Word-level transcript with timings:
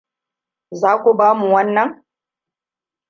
Za 0.71 0.91
ku 1.01 1.09
bamu 1.17 1.45
wannan? 1.55 1.89